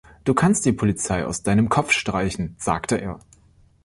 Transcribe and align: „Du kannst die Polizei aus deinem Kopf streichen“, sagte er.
„Du 0.23 0.33
kannst 0.33 0.65
die 0.65 0.71
Polizei 0.73 1.23
aus 1.23 1.43
deinem 1.43 1.69
Kopf 1.69 1.91
streichen“, 1.91 2.55
sagte 2.57 2.95
er. 2.97 3.19